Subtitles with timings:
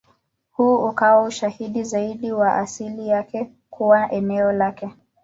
[0.51, 4.89] Huu ukawa ushahidi zaidi wa asili yake kuwa eneo lake.